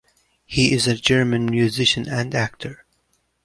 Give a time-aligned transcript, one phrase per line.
[0.47, 2.85] He is a German musician and actor.